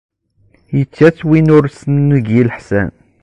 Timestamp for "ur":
1.55-1.63